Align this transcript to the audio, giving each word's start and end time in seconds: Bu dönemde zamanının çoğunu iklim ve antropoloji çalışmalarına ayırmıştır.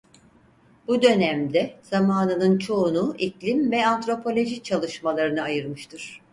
Bu 0.87 1.01
dönemde 1.01 1.79
zamanının 1.81 2.57
çoğunu 2.57 3.15
iklim 3.17 3.71
ve 3.71 3.87
antropoloji 3.87 4.63
çalışmalarına 4.63 5.43
ayırmıştır. 5.43 6.21